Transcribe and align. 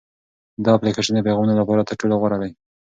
دا 0.63 0.69
اپلیکیشن 0.77 1.13
د 1.15 1.19
پیغامونو 1.27 1.59
لپاره 1.61 1.87
تر 1.87 1.95
ټولو 1.99 2.15
غوره 2.21 2.37
دی. 2.41 2.51